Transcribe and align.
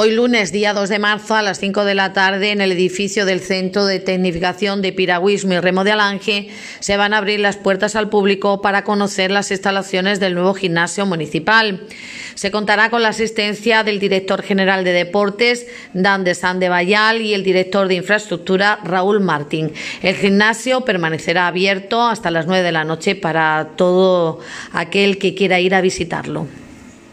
Hoy 0.00 0.12
lunes, 0.12 0.52
día 0.52 0.74
2 0.74 0.90
de 0.90 1.00
marzo, 1.00 1.34
a 1.34 1.42
las 1.42 1.58
5 1.58 1.84
de 1.84 1.96
la 1.96 2.12
tarde, 2.12 2.52
en 2.52 2.60
el 2.60 2.70
edificio 2.70 3.26
del 3.26 3.40
Centro 3.40 3.84
de 3.84 3.98
Tecnificación 3.98 4.80
de 4.80 4.92
Piragüismo 4.92 5.54
y 5.54 5.58
Remo 5.58 5.82
de 5.82 5.90
Alange, 5.90 6.50
se 6.78 6.96
van 6.96 7.14
a 7.14 7.18
abrir 7.18 7.40
las 7.40 7.56
puertas 7.56 7.96
al 7.96 8.08
público 8.08 8.62
para 8.62 8.84
conocer 8.84 9.32
las 9.32 9.50
instalaciones 9.50 10.20
del 10.20 10.34
nuevo 10.34 10.54
gimnasio 10.54 11.04
municipal. 11.04 11.80
Se 12.36 12.52
contará 12.52 12.90
con 12.90 13.02
la 13.02 13.08
asistencia 13.08 13.82
del 13.82 13.98
director 13.98 14.42
general 14.42 14.84
de 14.84 14.92
deportes, 14.92 15.66
Dan 15.94 16.22
de 16.22 16.36
San 16.36 16.60
de 16.60 16.68
Bayal, 16.68 17.20
y 17.20 17.34
el 17.34 17.42
director 17.42 17.88
de 17.88 17.96
infraestructura, 17.96 18.78
Raúl 18.84 19.18
Martín. 19.18 19.72
El 20.00 20.14
gimnasio 20.14 20.82
permanecerá 20.82 21.48
abierto 21.48 22.06
hasta 22.06 22.30
las 22.30 22.46
9 22.46 22.62
de 22.62 22.70
la 22.70 22.84
noche 22.84 23.16
para 23.16 23.70
todo 23.74 24.38
aquel 24.72 25.18
que 25.18 25.34
quiera 25.34 25.58
ir 25.58 25.74
a 25.74 25.80
visitarlo. 25.80 26.46